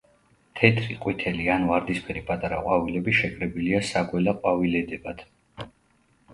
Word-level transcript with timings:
თეთრი, 0.61 0.95
ყვითელი 1.03 1.45
ან 1.55 1.67
ვარდისფერი 1.73 2.25
პატარა 2.31 2.63
ყვავილები 2.65 3.15
შეკრებილია 3.21 3.85
საგველა 3.93 4.37
ყვავილედებად. 4.43 5.27